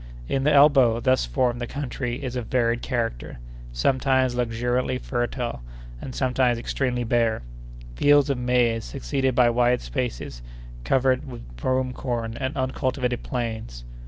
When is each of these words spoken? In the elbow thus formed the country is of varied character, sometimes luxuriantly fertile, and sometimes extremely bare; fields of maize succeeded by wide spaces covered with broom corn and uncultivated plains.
In 0.27 0.45
the 0.45 0.51
elbow 0.51 0.99
thus 0.99 1.27
formed 1.27 1.61
the 1.61 1.67
country 1.67 2.23
is 2.23 2.35
of 2.35 2.47
varied 2.47 2.81
character, 2.81 3.37
sometimes 3.71 4.33
luxuriantly 4.33 4.97
fertile, 4.97 5.61
and 6.01 6.15
sometimes 6.15 6.57
extremely 6.57 7.03
bare; 7.03 7.43
fields 7.95 8.31
of 8.31 8.39
maize 8.39 8.83
succeeded 8.83 9.35
by 9.35 9.51
wide 9.51 9.81
spaces 9.81 10.41
covered 10.83 11.27
with 11.27 11.55
broom 11.55 11.93
corn 11.93 12.35
and 12.37 12.57
uncultivated 12.57 13.21
plains. 13.21 13.83